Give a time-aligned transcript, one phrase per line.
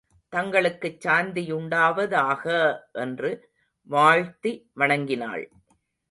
[0.33, 2.43] தங்களுக்குச் சாந்தியுண்டாவதாக!
[2.93, 3.31] என்று
[3.89, 5.45] வாழ்த்தி வணங்கினாள்.